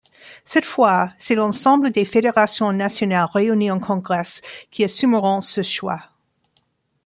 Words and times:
Cette 0.45 0.65
fois 0.65 1.11
c'est 1.19 1.35
l'ensemble 1.35 1.91
des 1.91 2.05
Fédérations 2.05 2.71
nationales 2.73 3.29
réunies 3.31 3.69
en 3.69 3.79
Congrès 3.79 4.23
qui 4.71 4.83
assumeront 4.83 5.41
ce 5.41 5.61
choix. 5.61 6.01